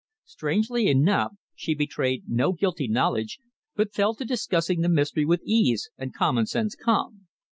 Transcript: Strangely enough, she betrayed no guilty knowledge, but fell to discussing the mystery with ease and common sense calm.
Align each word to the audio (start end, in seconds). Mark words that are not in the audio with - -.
Strangely 0.25 0.87
enough, 0.87 1.33
she 1.53 1.75
betrayed 1.75 2.23
no 2.27 2.53
guilty 2.53 2.87
knowledge, 2.87 3.37
but 3.75 3.93
fell 3.93 4.15
to 4.15 4.25
discussing 4.25 4.81
the 4.81 4.89
mystery 4.89 5.25
with 5.25 5.43
ease 5.43 5.91
and 5.95 6.11
common 6.11 6.47
sense 6.47 6.75
calm. 6.75 7.27